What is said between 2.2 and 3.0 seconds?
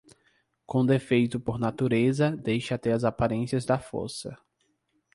deixa até